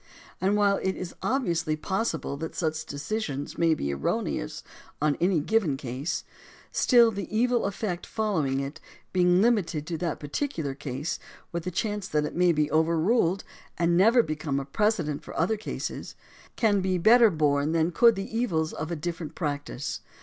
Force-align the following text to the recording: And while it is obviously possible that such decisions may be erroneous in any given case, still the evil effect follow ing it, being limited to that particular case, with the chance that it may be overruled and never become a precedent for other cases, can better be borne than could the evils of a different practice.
And 0.41 0.55
while 0.55 0.77
it 0.81 0.95
is 0.95 1.13
obviously 1.21 1.75
possible 1.75 2.35
that 2.37 2.55
such 2.55 2.87
decisions 2.87 3.59
may 3.59 3.75
be 3.75 3.93
erroneous 3.93 4.63
in 4.99 5.15
any 5.17 5.39
given 5.41 5.77
case, 5.77 6.23
still 6.71 7.11
the 7.11 7.29
evil 7.29 7.65
effect 7.65 8.07
follow 8.07 8.43
ing 8.43 8.59
it, 8.61 8.79
being 9.13 9.43
limited 9.43 9.85
to 9.85 9.99
that 9.99 10.19
particular 10.19 10.73
case, 10.73 11.19
with 11.51 11.65
the 11.65 11.69
chance 11.69 12.07
that 12.07 12.25
it 12.25 12.33
may 12.35 12.51
be 12.51 12.71
overruled 12.71 13.43
and 13.77 13.95
never 13.95 14.23
become 14.23 14.59
a 14.59 14.65
precedent 14.65 15.21
for 15.21 15.37
other 15.39 15.55
cases, 15.55 16.15
can 16.55 16.81
better 17.01 17.29
be 17.29 17.37
borne 17.37 17.71
than 17.71 17.91
could 17.91 18.15
the 18.15 18.35
evils 18.35 18.73
of 18.73 18.89
a 18.89 18.95
different 18.95 19.35
practice. 19.35 20.01